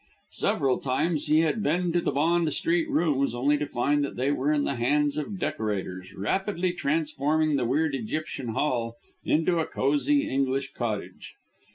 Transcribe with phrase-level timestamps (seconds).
[0.31, 4.31] Several times he had been to the Bond Street rooms, only to find that they
[4.31, 10.27] were in the hands of decorators, rapidly transforming the weird Egyptian hall into a cosy
[10.27, 11.35] English cottage.